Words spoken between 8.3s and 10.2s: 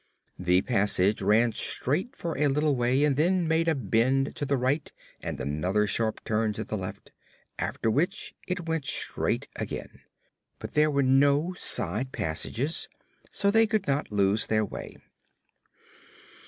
it went straight again.